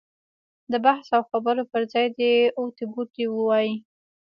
د 0.71 0.73
بحث 0.85 1.07
او 1.17 1.21
خبرو 1.31 1.63
پر 1.71 1.81
ځای 1.91 2.07
دې 2.17 2.33
اوتې 2.59 2.85
بوتې 2.93 3.25
ووایي. 3.35 3.73